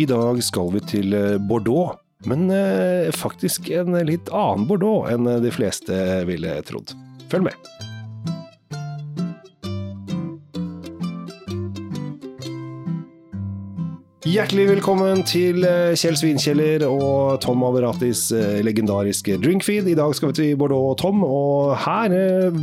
I 0.00 0.06
dag 0.08 0.38
skal 0.40 0.70
vi 0.72 0.80
til 0.88 1.12
eh, 1.12 1.36
Bordeaux, 1.36 1.98
men 2.24 2.46
eh, 2.54 3.10
faktisk 3.12 3.68
en 3.74 3.98
litt 4.08 4.32
annen 4.32 4.64
Bordeaux 4.70 5.10
enn 5.12 5.28
de 5.44 5.52
fleste 5.52 6.00
ville 6.30 6.56
trodd. 6.64 6.94
Følg 7.28 7.50
med. 7.50 7.89
Hjertelig 14.20 14.66
velkommen 14.68 15.22
til 15.24 15.62
eh, 15.64 15.94
Kjell 15.96 16.16
Svinkjeller 16.18 16.82
og 16.84 17.38
Tom 17.40 17.62
Averatis 17.64 18.26
eh, 18.36 18.58
legendariske 18.60 19.38
drinkfeed. 19.40 19.88
I 19.88 19.94
dag 19.96 20.12
skal 20.12 20.28
vi 20.28 20.36
til 20.36 20.58
Bordeaux, 20.60 20.90
og 20.90 20.98
Tom, 21.00 21.22
og 21.24 21.72
her 21.86 22.12
eh, 22.12 22.58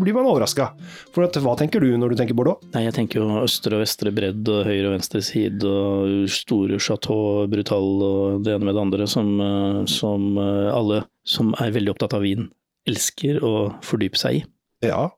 blir 0.00 0.16
man 0.16 0.30
overraska. 0.30 0.70
For 1.12 1.26
at, 1.26 1.36
hva 1.44 1.58
tenker 1.60 1.84
du 1.84 1.90
når 2.00 2.14
du 2.14 2.16
tenker 2.22 2.38
Bordeaux? 2.38 2.64
Nei, 2.72 2.86
jeg 2.86 2.96
tenker 2.96 3.20
jo 3.20 3.42
østre 3.42 3.76
og 3.76 3.84
vestre 3.84 4.14
bredd 4.16 4.48
og 4.48 4.64
høyre 4.64 4.88
og 4.88 4.96
venstre 4.96 5.20
side 5.28 5.68
og 5.68 6.24
store 6.32 6.80
chateau, 6.80 7.44
brutal 7.52 7.92
og 8.08 8.48
det 8.48 8.56
ene 8.56 8.64
med 8.64 8.72
det 8.72 8.84
andre, 8.86 9.12
som, 9.18 9.36
som 9.84 10.40
alle 10.40 11.04
som 11.20 11.52
er 11.60 11.76
veldig 11.76 11.98
opptatt 11.98 12.16
av 12.16 12.24
vin, 12.24 12.48
elsker 12.88 13.44
å 13.44 13.74
fordype 13.84 14.24
seg 14.24 14.40
i. 14.40 14.46
Ja, 14.88 15.10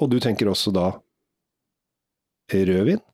og 0.00 0.08
du 0.08 0.22
tenker 0.24 0.48
også 0.48 0.72
da 0.72 0.94
rødvin? 2.48 3.04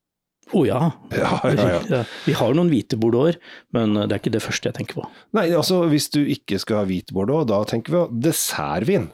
Å 0.57 0.65
ja. 0.67 0.81
Ja, 1.15 1.31
ja, 1.47 1.69
ja. 1.77 1.81
Ja, 1.91 2.03
Vi 2.27 2.35
har 2.39 2.57
noen 2.59 2.73
hvite 2.73 2.99
bordeauxer, 3.01 3.39
men 3.77 3.95
det 4.01 4.11
er 4.11 4.19
ikke 4.19 4.35
det 4.35 4.43
første 4.45 4.71
jeg 4.71 4.79
tenker 4.81 5.01
på. 5.01 5.07
Nei, 5.37 5.49
altså 5.55 5.85
hvis 5.91 6.11
du 6.15 6.21
ikke 6.25 6.59
skal 6.63 6.83
ha 6.83 6.89
hvit 6.89 7.13
Bordeaux, 7.15 7.47
da 7.49 7.63
tenker 7.69 7.95
vi 7.95 8.03
på 8.03 8.23
dessertvin. 8.29 9.11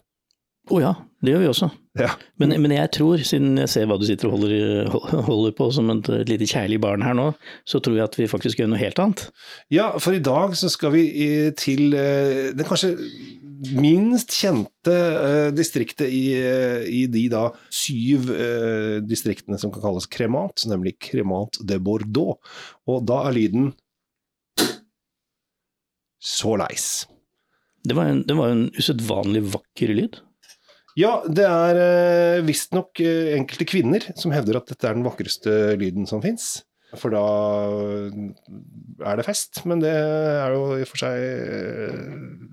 Å 0.67 0.79
ja, 0.83 0.95
det 1.23 1.31
gjør 1.31 1.43
vi 1.45 1.51
også. 1.53 1.69
Ja. 1.97 2.09
Men, 2.43 2.53
men 2.61 2.73
jeg 2.75 2.91
tror, 2.97 3.21
siden 3.25 3.55
jeg 3.61 3.71
ser 3.71 3.87
hva 3.89 3.97
du 4.01 4.05
sitter 4.09 4.29
og 4.29 4.37
holder, 4.37 4.89
holder 5.29 5.55
på 5.57 5.69
som 5.73 5.93
et, 5.95 6.11
lite 6.29 6.49
kjærlig 6.51 6.81
barn 6.83 7.05
her 7.07 7.15
nå, 7.17 7.29
så 7.69 7.79
tror 7.81 8.01
jeg 8.01 8.09
at 8.09 8.19
vi 8.19 8.29
faktisk 8.31 8.61
gjør 8.61 8.73
noe 8.73 8.81
helt 8.81 8.99
annet. 9.03 9.23
ja, 9.73 9.93
for 10.03 10.17
i 10.17 10.23
dag 10.23 10.57
så 10.59 10.71
skal 10.73 10.93
vi 10.97 11.05
eh, 11.27 11.53
til 11.57 11.95
eh, 11.95 12.51
den 12.57 12.67
kanskje 12.67 12.97
minst 13.75 14.35
kjente 14.37 14.93
uh, 14.93 15.49
distriktet 15.55 16.11
i, 16.13 16.23
uh, 16.39 16.85
i 16.87 17.07
de 17.11 17.25
da 17.33 17.49
syv 17.73 18.31
uh, 18.31 18.99
distriktene 19.05 19.59
som 19.61 19.73
kan 19.75 19.85
kalles 19.85 20.09
Cremant, 20.13 20.67
nemlig 20.71 20.97
Cremant 21.03 21.59
de 21.67 21.79
Bordeaux. 21.83 22.39
Og 22.87 23.03
da 23.09 23.23
er 23.27 23.37
lyden 23.37 23.73
så 26.23 26.57
leis. 26.59 27.07
Det 27.87 27.95
var 27.95 28.11
en, 28.11 28.23
det 28.27 28.35
var 28.39 28.55
en 28.55 28.67
usedvanlig 28.75 29.45
vakker 29.53 29.95
lyd. 29.95 30.21
Ja, 30.97 31.19
det 31.29 31.45
er 31.45 31.83
uh, 31.83 32.47
visstnok 32.47 33.03
enkelte 33.03 33.69
kvinner 33.69 34.07
som 34.17 34.33
hevder 34.35 34.63
at 34.63 34.73
dette 34.73 34.89
er 34.89 34.97
den 34.97 35.07
vakreste 35.07 35.77
lyden 35.81 36.09
som 36.09 36.25
fins. 36.25 36.65
For 36.97 37.13
da 37.13 37.23
er 39.05 39.19
det 39.19 39.27
fest, 39.27 39.65
men 39.67 39.83
det 39.83 39.93
er 39.93 40.55
jo 40.55 40.77
i 40.79 40.85
og 40.85 40.91
for 40.91 41.03
seg 41.03 42.46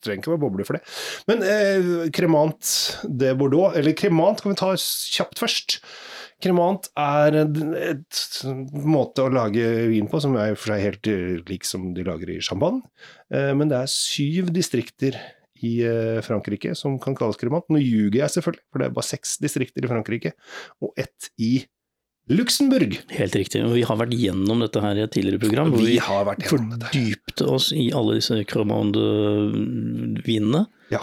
Trenger 0.00 0.22
ikke 0.22 0.34
være 0.34 0.44
boble 0.44 0.66
for 0.68 0.78
det. 0.78 0.84
Men 1.30 1.44
eh, 1.46 1.90
Cremant 2.14 2.72
de 3.04 3.34
Bordeaux, 3.38 3.76
eller 3.76 3.96
Cremant 3.98 4.40
kan 4.40 4.54
vi 4.54 4.60
ta 4.60 4.72
kjapt 4.76 5.42
først. 5.42 5.80
Cremant 6.40 6.88
er 6.96 7.36
en 7.42 8.04
måte 8.88 9.26
å 9.26 9.32
lage 9.32 9.64
vin 9.90 10.08
på 10.08 10.22
som 10.24 10.38
er 10.40 10.54
for 10.56 10.72
seg 10.72 10.86
helt 10.86 11.10
uh, 11.12 11.34
lik 11.50 11.66
som 11.68 11.90
de 11.96 12.04
lager 12.06 12.32
i 12.32 12.40
champagne. 12.44 12.80
Eh, 13.28 13.52
men 13.56 13.68
det 13.68 13.76
er 13.82 13.92
syv 13.92 14.48
distrikter 14.54 15.18
i 15.60 15.74
eh, 15.84 16.20
Frankrike 16.24 16.72
som 16.78 16.96
kan 17.02 17.16
kalles 17.18 17.36
Cremant. 17.40 17.68
Nå 17.68 17.82
ljuger 17.82 18.22
jeg 18.22 18.36
selvfølgelig, 18.36 18.64
for 18.72 18.80
det 18.80 18.88
er 18.88 18.96
bare 18.96 19.10
seks 19.10 19.36
distrikter 19.42 19.84
i 19.84 19.90
Frankrike, 19.90 20.32
og 20.80 20.96
ett 21.00 21.28
i 21.36 21.52
Luxembourg. 22.30 22.94
Helt 23.10 23.34
riktig. 23.36 23.62
Og 23.66 23.72
vi 23.74 23.82
har 23.86 23.96
vært 23.98 24.12
gjennom 24.14 24.60
dette 24.62 24.80
her 24.84 24.94
i 24.98 25.02
et 25.04 25.10
tidligere 25.14 25.40
program. 25.42 25.70
hvor 25.72 25.80
Vi 25.82 25.86
vi 25.92 25.96
gjennom 25.98 26.28
dette. 26.30 26.48
fordypte 26.50 27.44
oss 27.50 27.66
i 27.74 27.88
alle 27.96 28.12
disse 28.20 28.36
Cremande-vinene. 28.50 30.62
Ja. 30.94 31.02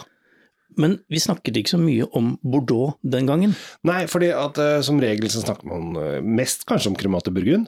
Men 0.77 0.99
vi 1.09 1.17
snakket 1.19 1.57
ikke 1.57 1.73
så 1.73 1.79
mye 1.81 2.05
om 2.15 2.25
Bordeaux 2.45 2.93
den 3.01 3.25
gangen. 3.29 3.51
Nei, 3.87 4.03
fordi 4.11 4.29
at 4.35 4.57
uh, 4.61 4.81
som 4.85 4.99
regel 5.01 5.29
så 5.33 5.41
snakker 5.41 5.65
man 5.71 5.83
eh, 5.97 6.21
mest 6.21 6.65
kanskje 6.69 6.89
om 6.93 6.97
Cremant 6.99 7.25
de 7.25 7.31
Burgund. 7.33 7.65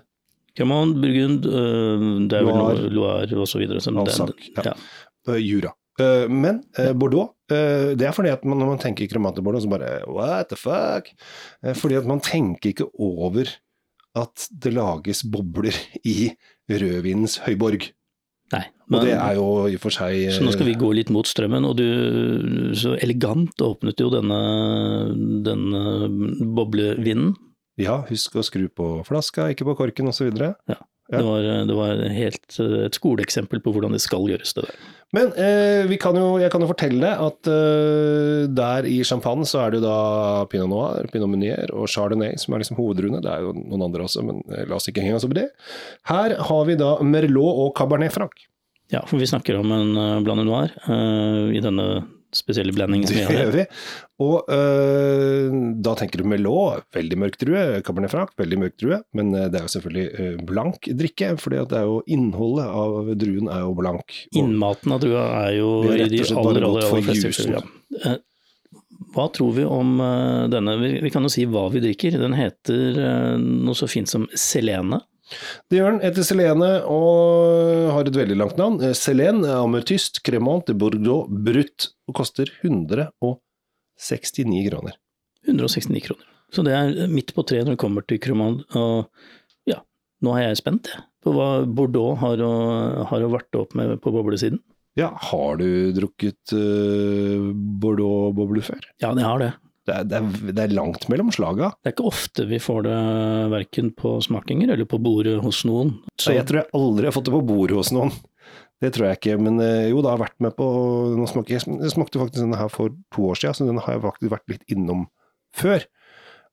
Cremant, 0.57 0.93
Burgund, 1.01 1.45
uh, 1.49 1.97
det 2.29 2.35
er 2.37 2.43
vel 2.45 2.53
Loire. 2.53 2.77
Loire, 2.85 2.93
Loire 2.93 3.35
og 3.41 3.47
så 3.49 3.57
videre. 3.61 3.81
som 3.81 3.97
Alsac, 3.97 4.29
ja. 4.55 4.61
ja. 4.71 4.75
Jura. 5.41 5.71
Eh, 5.99 6.27
Men 6.29 6.63
eh, 6.77 6.93
Bordeaux, 6.93 7.33
eh, 7.51 7.95
det 7.99 8.07
er 8.07 8.15
fordi 8.15 8.31
at 8.33 8.45
man, 8.47 8.59
når 8.61 8.73
man 8.73 8.81
tenker 8.81 9.09
Cremant 9.11 9.35
de 9.35 9.43
Bordeaux, 9.45 9.65
så 9.65 9.71
bare 9.71 9.99
what 10.07 10.49
the 10.51 10.59
fuck? 10.59 11.11
Fordi 11.75 11.99
at 11.99 12.07
man 12.09 12.23
tenker 12.23 12.73
ikke 12.73 12.89
over 12.99 13.51
at 14.17 14.47
det 14.49 14.73
lages 14.73 15.23
bobler 15.23 15.75
i 16.07 16.31
rødvinens 16.69 17.39
høyborg. 17.45 17.91
Nei. 18.49 18.63
Og 18.89 19.03
det 19.05 19.13
er 19.13 19.35
jo 19.37 19.45
i 19.69 19.75
og 19.77 19.83
for 19.83 19.93
seg 19.93 20.31
Så 20.33 20.41
nå 20.41 20.49
skal 20.55 20.65
vi 20.65 20.79
gå 20.79 20.87
litt 20.97 21.11
mot 21.13 21.27
strømmen, 21.29 21.67
og 21.69 21.75
du 21.77 22.73
så 22.77 22.95
elegant 22.97 23.61
åpnet 23.61 24.01
jo 24.01 24.09
denne, 24.09 24.39
denne 25.45 25.83
boblevinen. 26.57 27.35
Ja, 27.79 28.01
husk 28.09 28.39
å 28.39 28.43
skru 28.43 28.65
på 28.73 28.89
flaska, 29.07 29.51
ikke 29.53 29.67
på 29.69 29.77
korken 29.77 30.09
osv. 30.09 30.33
Ja. 30.33 30.79
Det 31.09 31.21
var, 31.25 31.45
det 31.69 31.77
var 31.77 32.01
helt 32.13 32.57
et 32.59 32.97
skoleeksempel 32.97 33.61
på 33.65 33.71
hvordan 33.73 33.93
det 33.95 34.01
skal 34.03 34.27
gjøres, 34.29 34.51
det 34.57 34.67
der. 34.67 34.81
Men 35.15 35.31
eh, 35.41 35.89
kan 36.01 36.17
jo, 36.17 36.35
jeg 36.37 36.51
kan 36.53 36.61
jo 36.61 36.69
fortelle 36.69 37.09
at 37.25 37.49
eh, 37.49 38.43
der 38.53 38.85
i 38.85 38.99
champagne 39.07 39.47
så 39.49 39.63
er 39.63 39.73
det 39.73 39.79
jo 39.79 39.87
da 39.87 40.45
pinot 40.51 40.69
noir, 40.69 41.09
pinot 41.09 41.31
meunier 41.31 41.73
og 41.73 41.89
chardonnay 41.89 42.37
som 42.37 42.53
er 42.53 42.61
liksom 42.61 42.77
hovedruene. 42.77 43.23
Det 43.25 43.31
er 43.31 43.47
jo 43.47 43.55
noen 43.57 43.87
andre 43.87 44.05
også, 44.05 44.21
men 44.27 44.43
eh, 44.53 44.67
la 44.69 44.77
oss 44.77 44.89
ikke 44.91 45.01
henge 45.05 45.17
oss 45.17 45.25
opp 45.25 45.33
i 45.33 45.41
det. 45.41 45.47
Her 46.11 46.37
har 46.51 46.69
vi 46.69 46.77
da 46.77 46.93
merlot 47.01 47.63
og 47.65 47.73
cabernet 47.79 48.13
franc. 48.13 48.37
Ja, 48.89 49.03
for 49.05 49.21
vi 49.21 49.27
snakker 49.29 49.59
om 49.59 49.71
en 49.71 49.91
uh, 49.97 50.19
blanc 50.25 50.41
noir 50.47 50.71
uh, 50.89 51.49
i 51.53 51.61
denne 51.61 52.05
spesielle 52.33 52.73
blandingen 52.73 53.07
som 53.09 53.17
Det 53.17 53.23
vi 53.23 53.25
har 53.35 53.43
gjør 53.43 53.55
vi. 53.55 53.63
Og 54.21 54.49
uh, 54.49 55.57
da 55.85 55.93
tenker 55.97 56.21
du 56.21 56.29
Melot, 56.29 56.85
veldig 56.93 57.17
mørk 57.21 57.37
drue. 57.41 57.63
Cabernet 57.85 58.13
franc, 58.13 58.33
veldig 58.37 58.59
mørk 58.63 58.77
drue. 58.81 58.99
Men 59.17 59.29
det 59.33 59.59
er 59.59 59.65
jo 59.65 59.73
selvfølgelig 59.75 60.45
blank 60.49 60.89
drikke, 61.01 61.35
for 61.41 61.53
det 61.53 61.77
er 61.77 61.85
jo 61.89 61.99
innholdet 62.09 62.69
av 62.69 63.11
druen 63.17 63.49
er 63.53 63.61
jo 63.65 63.75
blank. 63.77 64.17
Og- 64.31 64.41
Innmaten 64.41 64.97
av 64.97 65.03
drua 65.05 65.27
er 65.43 65.53
jo 65.59 65.69
i 65.89 66.09
de 66.09 66.23
aller, 66.33 66.65
aller, 66.69 66.89
aller 66.89 67.07
fleste. 67.09 67.61
Ja. 67.97 68.17
Hva 69.15 69.25
tror 69.33 69.53
vi 69.55 69.63
om 69.65 69.95
denne? 70.53 70.75
Vi, 70.81 70.89
vi 71.01 71.09
kan 71.13 71.25
jo 71.25 71.31
si 71.33 71.45
hva 71.49 71.65
vi 71.73 71.81
drikker. 71.81 72.17
Den 72.21 72.35
heter 72.37 73.37
noe 73.41 73.77
så 73.77 73.89
fint 73.89 74.09
som 74.11 74.27
Selene. 74.37 75.01
Det 75.69 75.79
gjør 75.79 75.95
den. 75.95 76.03
etter 76.09 76.25
Selene 76.25 76.71
og 76.89 77.91
har 77.95 78.07
et 78.07 78.21
veldig 78.21 78.39
langt 78.39 78.57
navn. 78.59 78.79
Eh, 78.83 78.95
Selene 78.97 79.49
Ametyst 79.59 80.23
Cremant 80.25 80.65
de 80.67 80.77
Bordeaux 80.77 81.29
Brut 81.29 81.91
og 82.09 82.17
koster 82.21 82.51
169 82.63 84.65
kroner. 84.69 84.97
169 85.47 86.07
kroner. 86.07 86.25
Så 86.49 86.65
det 86.65 86.73
er 86.73 87.11
midt 87.11 87.35
på 87.35 87.45
treet 87.45 87.67
når 87.67 87.77
det 87.77 87.83
kommer 87.83 88.05
til 88.09 88.21
Cremant. 88.23 88.65
Og 88.77 89.69
ja, 89.69 89.79
nå 90.25 90.35
er 90.35 90.49
jeg 90.49 90.61
spent 90.63 90.91
jeg, 90.93 91.05
på 91.23 91.35
hva 91.35 91.49
Bordeaux 91.65 92.17
har 92.23 92.41
å, 92.41 92.53
har 93.11 93.25
å 93.25 93.33
varte 93.33 93.61
opp 93.61 93.77
med 93.77 93.99
på 94.03 94.13
boblesiden. 94.15 94.61
Ja, 94.97 95.11
har 95.29 95.59
du 95.61 95.93
drukket 95.95 96.55
uh, 96.57 97.51
Bordeaux-boble 97.53 98.63
før? 98.65 98.81
Ja, 98.99 99.13
jeg 99.13 99.27
har 99.27 99.39
det. 99.39 99.51
Det 99.89 99.95
er, 99.95 100.07
det, 100.07 100.19
er, 100.19 100.53
det 100.53 100.65
er 100.65 100.75
langt 100.77 101.07
mellom 101.09 101.31
slaga. 101.33 101.71
Det 101.79 101.89
er 101.89 101.95
ikke 101.95 102.09
ofte 102.11 102.45
vi 102.49 102.61
får 102.61 102.83
det 102.85 102.97
verken 103.53 103.93
på 103.97 104.17
smakinger 104.25 104.75
eller 104.75 104.89
på 104.89 104.99
bordet 105.01 105.39
hos 105.43 105.63
noen. 105.65 105.95
Så 106.21 106.35
jeg 106.35 106.45
tror 106.49 106.61
jeg 106.61 106.71
aldri 106.77 107.09
har 107.09 107.15
fått 107.15 107.29
det 107.29 107.33
på 107.33 107.45
bordet 107.47 107.79
hos 107.79 107.93
noen. 107.95 108.13
Det 108.79 108.93
tror 108.95 109.09
jeg 109.09 109.19
ikke, 109.19 109.35
men 109.43 109.59
eh, 109.59 109.89
jo, 109.91 109.99
det 110.03 110.11
har 110.13 110.21
vært 110.21 110.37
med 110.43 110.53
på 110.55 110.65
nå 111.19 111.25
smaker, 111.27 111.57
jeg, 111.57 111.91
smakte 111.91 112.21
faktisk 112.21 112.45
denne 112.45 112.59
her 112.59 112.69
for 112.71 112.93
to 113.11 113.25
år 113.27 113.39
siden, 113.39 113.57
så 113.57 113.67
den 113.67 113.81
har 113.83 113.97
jeg 113.97 114.05
faktisk 114.05 114.31
vært 114.31 114.53
litt 114.53 114.71
innom 114.71 115.03
før. 115.59 115.83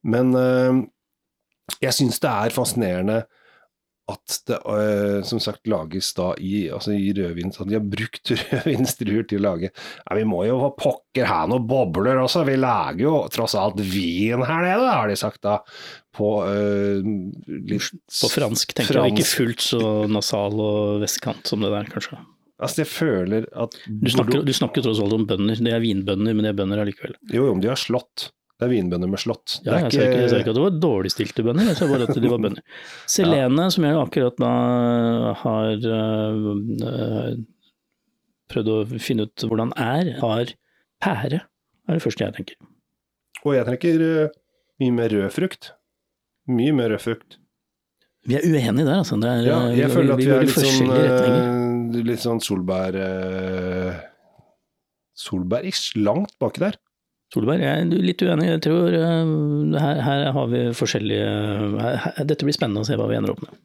Men 0.07 0.33
eh, 0.35 0.81
jeg 1.85 1.95
syns 1.95 2.19
det 2.23 2.33
er 2.33 2.55
fascinerende 2.55 3.21
at 4.07 4.37
det 4.47 4.59
eh, 4.71 5.21
som 5.27 5.41
sagt 5.43 5.67
lages 5.67 6.13
da 6.15 6.29
i, 6.39 6.69
altså 6.71 6.95
i 6.95 7.11
rødvin, 7.17 7.51
så 7.55 7.67
de 7.67 7.75
har 7.75 7.83
brukt 7.83 8.31
rødvinstruer 8.41 9.27
til 9.27 9.41
å 9.41 9.47
lage 9.49 9.73
Nei, 9.73 10.21
Vi 10.21 10.27
må 10.31 10.45
jo 10.47 10.61
ha 10.63 10.71
pokker 10.79 11.27
her 11.27 11.51
noen 11.51 11.67
bobler 11.67 12.21
også, 12.23 12.45
vi 12.47 12.55
lager 12.61 13.03
jo 13.03 13.17
tross 13.35 13.57
alt 13.59 13.83
vin 13.83 14.45
her 14.47 14.63
nede, 14.63 14.87
har 14.87 15.11
de 15.11 15.19
sagt 15.19 15.43
da. 15.47 15.59
På 16.17 16.39
eh, 16.47 17.03
litt 17.67 17.91
På 18.23 18.31
fransk 18.31 18.77
tenker 18.79 19.03
jeg, 19.03 19.17
ikke 19.17 19.29
fullt 19.33 19.67
så 19.73 19.83
nasal 20.11 20.55
og 20.55 21.03
vestkant 21.03 21.51
som 21.51 21.67
det 21.67 21.75
der, 21.75 21.91
kanskje. 21.91 22.23
Altså, 22.57 22.85
jeg 22.85 22.89
føler 22.89 23.51
at 23.53 23.75
Du 23.85 24.09
snakker, 24.09 24.47
du 24.47 24.53
snakker 24.57 24.87
tross 24.87 25.03
alt 25.03 25.13
om 25.13 25.27
bønder. 25.29 25.59
Det 25.61 25.75
er 25.75 25.83
vinbønder, 25.83 26.33
men 26.33 26.47
det 26.47 26.55
er 26.55 26.57
bønder 26.63 26.81
allikevel. 26.87 27.19
Jo, 27.29 27.51
jo, 27.51 27.53
men 27.53 27.61
de 27.65 27.69
har 27.69 27.81
slått. 27.81 28.31
Det 28.57 28.65
er 28.65 28.71
vinbønder 28.73 29.11
med 29.13 29.21
slått. 29.21 29.59
Ja, 29.67 29.75
jeg 29.83 29.91
det 29.91 29.97
sa 29.99 30.05
ikke, 30.07 30.21
jeg 30.23 30.31
sa 30.33 30.39
ikke 30.41 30.53
at 30.55 30.57
det 30.57 30.63
var 30.65 30.77
dårligstilte 30.81 31.45
bønder, 31.45 31.67
jeg 31.69 31.77
sa 31.77 31.89
bare 31.91 32.07
at 32.09 32.17
de 32.17 32.31
var 32.33 32.41
bønder. 32.41 32.63
Selene, 33.17 33.67
som 33.75 33.85
jeg 33.85 33.99
akkurat 34.01 34.39
da 34.41 34.53
har 35.43 35.85
øh, 35.99 37.35
prøvd 38.53 38.71
å 38.73 38.79
finne 38.97 39.27
ut 39.29 39.45
hvordan 39.45 39.75
er, 39.77 40.15
har 40.23 40.55
pære. 41.05 41.43
Det 41.43 41.93
er 41.93 41.99
det 42.01 42.05
første 42.07 42.25
jeg 42.25 42.37
tenker. 42.39 42.57
Og 43.45 43.53
jeg 43.59 43.69
tenker 43.69 44.07
eh, 44.07 44.39
mye 44.83 44.97
mer 45.03 45.13
rød 45.13 45.29
frukt. 45.37 45.71
Mye 46.49 46.73
mer 46.81 46.95
rød 46.95 47.05
frukt. 47.05 47.37
Vi 48.27 48.35
er 48.41 48.43
uenige 48.49 48.87
der, 48.89 48.97
altså. 49.05 49.21
Det 49.23 49.29
er, 49.31 49.45
Ja, 49.47 49.61
jeg 49.77 49.93
føler 49.93 50.17
at 50.17 50.19
vi, 50.19 50.27
går 50.27 50.41
er 50.41 50.49
litt 50.49 50.57
sånn, 50.65 50.91
eh, 50.97 52.03
litt 52.09 52.25
sånn 52.25 52.41
solbær... 52.43 52.97
eh, 53.05 54.01
Solberg-ish, 55.17 55.95
langt 55.97 56.35
baki 56.43 56.61
der. 56.65 56.75
Solberg, 57.35 57.63
jeg 57.65 57.83
er 57.83 58.05
litt 58.07 58.23
uenig. 58.23 58.49
Jeg 58.53 58.63
tror 58.69 58.95
eh, 58.95 59.31
her, 59.83 60.03
her 60.07 60.27
har 60.37 60.51
vi 60.53 60.61
forskjellige 60.79 61.31
her, 61.83 62.21
Dette 62.29 62.47
blir 62.47 62.55
spennende 62.55 62.85
å 62.85 62.89
se 62.89 62.99
hva 62.99 63.09
vi 63.11 63.19
ender 63.19 63.35
opp 63.35 63.43
med. 63.43 63.57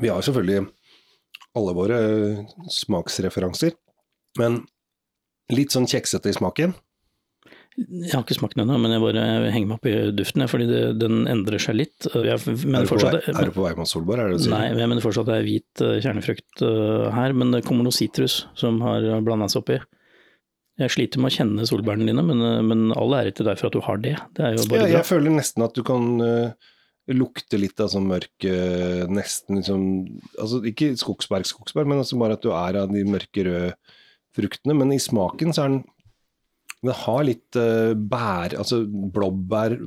Vi 0.00 0.10
har 0.10 0.24
selvfølgelig 0.24 0.64
alle 1.54 1.74
våre 1.76 1.98
smaksreferanser, 2.72 3.76
men 4.40 4.64
litt 5.54 5.74
sånn 5.74 5.86
kjeksete 5.90 6.32
i 6.32 6.34
smaken. 6.34 6.74
Jeg 7.74 8.12
har 8.12 8.22
ikke 8.22 8.36
smakt 8.36 8.54
den 8.54 8.68
ennå, 8.68 8.76
men 8.78 8.92
jeg 8.94 9.02
bare 9.02 9.22
henger 9.50 9.66
meg 9.66 9.76
opp 9.80 9.86
i 9.90 9.94
duften, 10.14 10.44
fordi 10.50 10.66
det, 10.70 10.82
den 11.00 11.24
endrer 11.30 11.58
seg 11.62 11.74
litt. 11.80 12.06
Jeg 12.06 12.36
Er 12.36 12.38
du, 12.38 12.52
på 12.54 12.70
vei, 12.70 12.84
fortsatt, 12.86 13.16
er 13.32 13.48
du 13.50 13.54
på 13.56 13.64
vei 13.64 13.72
mot 13.78 13.90
Solberg, 13.90 14.22
er 14.22 14.34
det? 14.34 14.50
Nei, 14.52 14.68
jeg 14.70 14.90
mener 14.90 15.02
fortsatt 15.02 15.26
det 15.30 15.38
er 15.40 15.46
hvit 15.48 15.82
eh, 15.82 15.96
kjernefrukt 16.04 16.62
eh, 16.62 17.08
her, 17.16 17.34
men 17.34 17.50
det 17.54 17.64
kommer 17.66 17.86
noe 17.86 17.94
sitrus 17.94 18.44
som 18.58 18.78
har 18.86 19.08
blanda 19.26 19.50
seg 19.50 19.64
oppi. 19.64 19.80
Jeg 20.82 20.90
sliter 20.90 21.22
med 21.22 21.30
å 21.30 21.34
kjenne 21.36 21.64
solbærene 21.68 22.08
dine, 22.08 22.22
men, 22.26 22.40
eh, 22.42 22.62
men 22.66 22.86
all 22.98 23.14
ære 23.14 23.34
til 23.38 23.46
deg 23.46 23.58
for 23.60 23.70
at 23.70 23.76
du 23.76 23.82
har 23.86 24.00
det. 24.02 24.16
Det 24.34 24.42
er 24.42 24.56
jo 24.56 24.64
Ja, 24.64 24.70
bra. 24.72 24.86
jeg 24.90 25.06
føler 25.06 25.30
nesten 25.30 25.62
at 25.62 25.74
du 25.74 25.84
kan 25.86 26.06
uh, 26.18 26.50
lukte 27.14 27.60
litt 27.60 27.78
av 27.78 27.92
sånn 27.92 28.08
mørk 28.10 28.46
uh, 28.48 29.04
Nesten 29.06 29.60
liksom 29.60 29.84
Altså 30.40 30.62
ikke 30.66 30.96
skogsberg, 30.98 31.46
skogsberg, 31.46 31.86
men 31.86 32.02
altså 32.02 32.18
bare 32.18 32.34
at 32.34 32.42
du 32.42 32.50
er 32.50 32.80
av 32.80 32.90
de 32.90 33.04
mørke 33.06 33.46
røde 33.46 33.74
fruktene. 34.34 34.74
Men 34.74 34.90
i 34.90 34.98
smaken 34.98 35.54
så 35.54 35.62
er 35.62 35.76
den 35.76 35.84
Den 36.82 36.98
har 37.04 37.22
litt 37.22 37.54
uh, 37.54 37.94
bær 37.94 38.58
Altså 38.58 38.82
blåbær, 38.82 39.78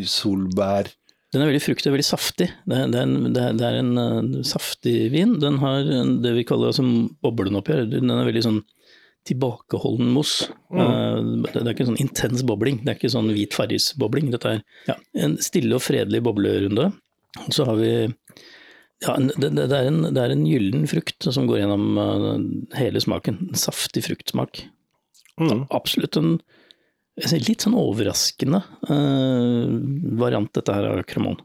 solbær 0.00 0.88
Den 1.34 1.44
er 1.44 1.52
veldig 1.52 1.62
fruktig 1.62 1.92
og 1.92 1.98
veldig 1.98 2.08
saftig. 2.08 2.48
Det 2.64 2.74
er, 2.74 2.88
det 2.88 2.98
er, 2.98 3.04
en, 3.04 3.32
det 3.36 3.68
er, 3.68 3.80
en 3.84 3.92
uh, 4.00 4.42
saftig 4.48 5.12
vin. 5.12 5.36
Den 5.44 5.60
har 5.60 5.84
det 5.84 6.38
vi 6.40 6.48
kaller 6.48 6.72
altså, 6.72 6.88
boblen 7.20 7.60
oppi 7.60 7.76
her. 7.76 7.84
Den 7.84 8.08
er 8.08 8.24
veldig 8.24 8.48
sånn 8.48 8.62
tilbakeholden 9.30 10.10
mos. 10.14 10.34
Mm. 10.74 11.44
det 11.46 11.54
det 11.54 11.64
er 11.64 11.72
ikke 11.74 11.86
en 11.86 11.92
sånn 11.92 12.04
intens 12.04 12.44
bobling. 12.46 12.82
Det 12.84 12.92
er 12.92 13.00
ikke 13.00 13.12
sånn 13.14 13.32
hvit 13.34 13.56
farris-bobling. 13.56 14.30
Dette 14.34 14.56
er 14.56 14.62
ja, 14.90 14.96
en 15.24 15.38
stille 15.42 15.78
og 15.78 15.84
fredelig 15.84 16.22
boblerunde. 16.26 16.90
Så 17.54 17.66
har 17.68 17.78
vi 17.78 17.92
ja, 19.00 19.16
det, 19.16 19.52
det, 19.56 19.70
er 19.72 19.88
en, 19.88 20.02
det 20.12 20.20
er 20.20 20.34
en 20.34 20.44
gyllen 20.44 20.84
frukt 20.90 21.24
som 21.32 21.46
går 21.48 21.62
gjennom 21.62 22.00
eh, 22.02 22.80
hele 22.82 23.00
smaken. 23.00 23.38
En 23.48 23.60
saftig 23.60 24.04
fruktsmak. 24.04 24.66
mm. 25.40 25.68
Absolutt 25.72 26.18
en 26.20 26.34
litt 27.20 27.64
sånn 27.64 27.76
overraskende 27.76 28.60
eh, 28.88 29.72
variant, 30.20 30.52
dette 30.56 30.76
her 30.76 30.90
av 30.90 31.02
cremon. 31.08 31.40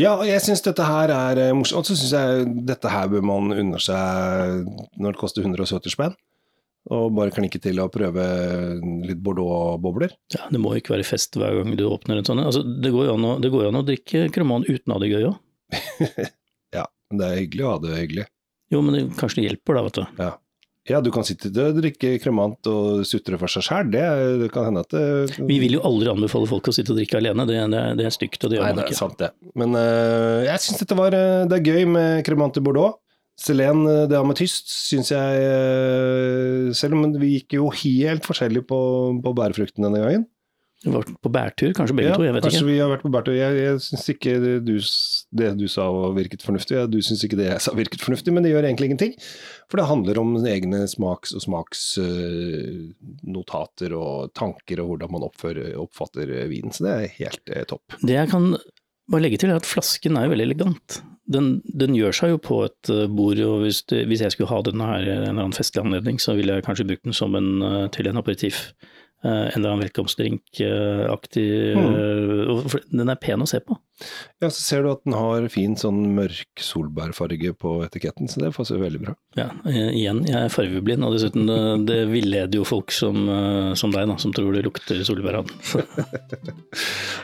Ja, 0.00 0.14
og 0.16 0.24
jeg 0.24 0.40
syns 0.40 0.62
dette 0.64 0.86
her 0.86 1.12
er 1.12 1.40
eh, 1.48 1.54
morsomt. 1.56 1.82
Og 1.82 1.90
så 1.90 1.98
syns 1.98 2.14
jeg 2.14 2.52
dette 2.68 2.92
her 2.92 3.10
bør 3.12 3.26
man 3.26 3.52
unne 3.56 3.80
seg 3.82 4.62
når 4.96 5.16
det 5.16 5.20
koster 5.20 5.44
170 5.44 5.96
spenn. 5.96 6.16
Og 6.90 7.12
bare 7.14 7.30
klinke 7.30 7.60
til 7.62 7.78
å 7.78 7.86
prøve 7.92 8.24
litt 9.06 9.20
Bordeaux-bobler. 9.22 10.16
Ja, 10.34 10.48
det 10.50 10.58
må 10.58 10.74
ikke 10.74 10.96
være 10.96 11.06
fest 11.06 11.38
hver 11.38 11.60
gang 11.60 11.76
du 11.78 11.84
åpner 11.86 12.18
en 12.18 12.26
sånn. 12.26 12.42
Altså, 12.42 12.64
det, 12.66 12.90
går 12.90 13.06
jo 13.06 13.16
an 13.18 13.28
å, 13.28 13.34
det 13.42 13.52
går 13.54 13.68
jo 13.68 13.70
an 13.70 13.78
å 13.78 13.86
drikke 13.86 14.24
Cremant 14.34 14.66
uten 14.66 14.90
å 14.90 14.98
ha 14.98 15.02
det 15.02 15.12
gøy 15.12 15.28
òg. 15.30 15.42
Ja, 16.72 16.86
men 17.10 17.20
det 17.20 17.26
er 17.28 17.42
hyggelig 17.42 17.66
å 17.66 17.74
ha 17.74 17.80
det 17.82 17.98
hyggelig. 17.98 18.22
Jo, 18.72 18.80
men 18.80 18.96
det, 18.96 19.02
kanskje 19.18 19.42
det 19.42 19.50
hjelper, 19.50 19.76
da, 19.76 19.82
vet 19.84 19.98
du. 19.98 20.04
Ja. 20.22 20.30
ja, 20.88 21.00
du 21.04 21.10
kan 21.12 21.26
sitte 21.28 21.50
og 21.52 21.76
drikke 21.76 22.14
kremant 22.22 22.70
og 22.70 23.02
sutre 23.08 23.36
for 23.40 23.52
seg 23.52 23.66
sjæl, 23.66 23.90
Det, 23.92 24.04
det 24.40 24.48
kan 24.54 24.70
hende 24.70 24.84
at 24.86 24.96
det 24.96 25.42
Vi 25.44 25.58
vil 25.60 25.76
jo 25.76 25.82
aldri 25.84 26.08
anbefale 26.12 26.48
folk 26.48 26.72
å 26.72 26.74
sitte 26.74 26.94
og 26.94 27.00
drikke 27.02 27.20
alene, 27.20 27.44
det, 27.48 27.58
det, 27.74 27.82
det 28.00 28.08
er 28.08 28.16
stygt, 28.16 28.40
og 28.40 28.52
det 28.52 28.58
gjør 28.58 28.64
Nei, 28.70 28.72
man 28.72 28.80
det 28.80 28.96
er 28.96 29.00
sant, 29.02 29.18
det. 29.20 29.30
Men 29.60 29.76
uh, 29.76 30.40
jeg 30.48 30.64
syns 30.64 30.80
dette 30.80 30.98
var 30.98 31.18
øh, 31.18 31.44
Det 31.52 31.60
er 31.60 31.74
gøy 31.74 31.92
med 31.92 32.24
kremant 32.26 32.56
i 32.56 32.64
Bordeaux. 32.64 33.01
Selen, 33.40 33.86
øh, 33.88 34.04
det 34.10 34.16
ametyst, 34.18 34.66
syns 34.90 35.08
jeg 35.14 35.28
øh, 35.40 36.74
Selv 36.76 36.94
om 36.98 37.02
vi 37.20 37.28
gikk 37.38 37.50
jo 37.58 37.64
helt 37.70 38.26
forskjellig 38.28 38.62
på, 38.68 38.78
på 39.24 39.30
bærefrukten 39.38 39.84
denne 39.86 40.00
gangen. 40.02 40.24
Vi 40.82 40.90
var 40.90 41.04
på 41.06 41.30
bærtur, 41.30 41.70
kanskje 41.78 41.94
begge 41.94 42.10
Ja, 42.10 42.16
to, 42.18 42.24
jeg 42.26 42.34
vet 42.34 42.42
kanskje 42.42 42.58
ikke. 42.58 42.66
vi 42.72 42.80
har 42.82 42.88
vært 42.90 43.04
på 43.06 43.10
bærtur. 43.14 43.30
Jeg, 43.36 43.54
jeg 43.54 43.78
syns 43.84 44.02
ikke 44.10 44.32
det 44.42 44.54
du, 44.66 44.72
det 45.38 45.52
du 45.60 45.68
sa 45.70 45.84
virket 46.16 46.42
fornuftig, 46.42 46.74
du 46.90 46.96
syns 47.06 47.22
ikke 47.22 47.38
det 47.38 47.46
jeg 47.52 47.60
sa 47.62 47.70
virket 47.78 48.02
fornuftig, 48.02 48.34
men 48.34 48.42
det 48.42 48.50
gjør 48.50 48.66
egentlig 48.66 48.88
ingenting. 48.90 49.14
For 49.70 49.78
det 49.78 49.86
handler 49.86 50.18
om 50.18 50.34
egne 50.42 50.82
smaks- 50.90 51.30
og 51.38 51.42
smaksnotater 51.46 53.94
og 53.94 54.34
tanker 54.34 54.82
og 54.82 54.90
hvordan 54.90 55.06
man 55.14 55.22
oppfører, 55.28 55.70
oppfatter 55.78 56.26
vinen. 56.50 56.74
Så 56.74 56.82
det 56.88 56.92
er 56.96 57.14
helt 57.20 57.46
eh, 57.54 57.62
topp. 57.70 57.86
Det 58.02 58.18
jeg 58.18 58.26
kan 58.34 58.50
bare 59.12 59.22
legge 59.22 59.38
til, 59.38 59.54
er 59.54 59.62
at 59.62 59.70
flasken 59.70 60.18
er 60.18 60.26
jo 60.26 60.34
veldig 60.34 60.48
elegant. 60.50 60.98
Den, 61.30 61.60
den 61.64 61.94
gjør 61.94 62.12
seg 62.16 62.32
jo 62.32 62.38
på 62.42 62.56
et 62.66 62.90
eh, 62.90 63.06
bord, 63.06 63.38
og 63.46 63.60
hvis, 63.62 63.84
det, 63.92 64.06
hvis 64.10 64.20
jeg 64.24 64.32
skulle 64.34 64.50
ha 64.50 64.62
denne 64.66 64.88
her 64.88 65.04
i 65.06 65.12
en 65.12 65.20
eller 65.22 65.30
annen 65.46 65.54
festlig 65.54 65.84
anledning, 65.84 66.18
så 66.18 66.34
ville 66.34 66.56
jeg 66.58 66.64
kanskje 66.66 66.88
brukt 66.88 67.04
den 67.06 67.14
som 67.14 67.36
en, 67.38 67.62
eh, 67.62 67.86
til 67.94 68.08
en 68.10 68.18
aperitiff. 68.18 68.72
Eh, 69.22 69.30
En 69.30 69.60
eller 69.60 69.70
annen 69.70 69.84
velkomstdrink-aktig 69.84 71.44
for 72.72 72.80
Den 72.90 73.12
er 73.12 73.20
pen 73.22 73.44
å 73.44 73.46
se 73.46 73.60
på. 73.62 73.76
Ja, 74.42 74.48
så 74.50 74.58
ser 74.64 74.82
du 74.82 74.90
at 74.90 75.04
den 75.06 75.14
har 75.14 75.46
fin 75.52 75.76
sånn 75.78 76.00
mørk 76.16 76.58
solbærfarge 76.58 77.52
på 77.54 77.76
etiketten, 77.86 78.26
så 78.28 78.42
det 78.42 78.50
passer 78.56 78.82
veldig 78.82 79.02
bra. 79.04 79.14
Ja, 79.34 79.46
eh, 79.64 79.88
igjen, 79.96 80.18
jeg 80.28 80.36
er 80.36 80.50
fargeblind, 80.52 81.04
og 81.06 81.14
dessuten 81.14 81.46
det, 81.48 81.56
det 81.88 81.98
villeder 82.10 82.58
jo 82.58 82.66
folk 82.68 82.92
som, 82.92 83.22
eh, 83.32 83.70
som 83.80 83.92
deg, 83.94 84.04
da, 84.10 84.18
som 84.20 84.34
tror 84.36 84.52
det 84.52 84.64
lukter 84.66 85.00
solbær. 85.06 85.40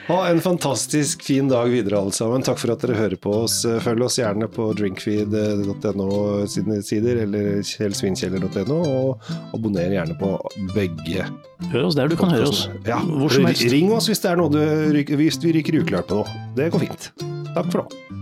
Ha 0.08 0.16
en 0.30 0.38
fantastisk 0.40 1.20
fin 1.26 1.50
dag 1.50 1.68
videre, 1.68 1.98
alle 2.00 2.14
sammen. 2.16 2.40
Takk 2.44 2.60
for 2.62 2.72
at 2.72 2.80
dere 2.80 2.96
hører 2.96 3.20
på 3.20 3.34
oss. 3.42 3.58
Følg 3.84 4.06
oss 4.06 4.16
gjerne 4.16 4.48
på 4.48 4.70
drinkfeed.no 4.78 6.08
sine 6.48 6.78
sider, 6.84 7.20
eller 7.26 7.60
kjellsvinkjeller.no, 7.60 8.78
og 8.88 9.28
abonner 9.52 9.92
gjerne 9.92 10.16
på 10.16 10.32
begge. 10.72 11.28
Hør 11.74 11.90
oss 11.90 11.98
der 11.98 12.08
du 12.08 12.16
kan 12.16 12.32
høre 12.32 12.48
oss. 12.48 12.70
Ja, 12.88 13.02
Hvor 13.04 13.36
som 13.36 13.44
helst. 13.50 13.68
Ring 13.68 13.92
oss 13.92 14.08
hvis, 14.08 14.24
det 14.24 14.32
er 14.32 14.40
noe 14.40 14.48
du, 14.48 15.16
hvis 15.20 15.40
vi 15.44 15.58
ryker 15.58 15.82
uklart 15.82 16.08
på 16.08 16.22
noe. 16.22 16.46
Det 16.56 16.70
går 16.72 16.88
fint. 16.88 17.10
Takk 17.52 17.68
for 17.68 17.84
nå. 17.84 18.17